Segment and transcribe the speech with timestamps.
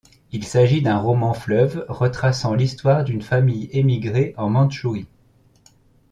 [0.31, 5.05] Il s'agit d'un roman fleuve retraçant l'histoire d'une famille émigrée en Mandchourie.